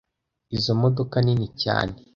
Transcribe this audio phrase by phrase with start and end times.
[0.55, 1.93] Izi modoka nini cyane